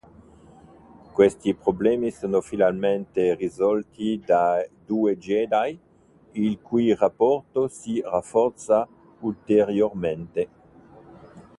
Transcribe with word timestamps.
Questi 1.13 1.53
problemi 1.53 2.09
sono 2.09 2.41
finalmente 2.41 3.35
risolti 3.35 4.19
dai 4.25 4.67
due 4.83 5.15
Jedi, 5.15 5.79
il 6.31 6.59
cui 6.59 6.95
rapporto 6.95 7.67
si 7.67 8.01
rafforza 8.01 8.87
ulteriormente. 9.19 10.49